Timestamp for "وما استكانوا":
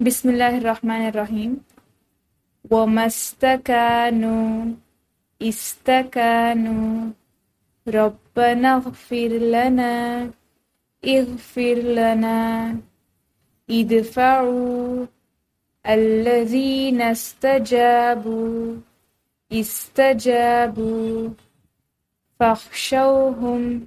2.70-4.74